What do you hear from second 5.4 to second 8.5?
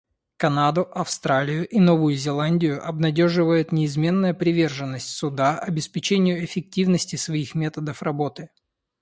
обеспечению эффективности своих методов работы.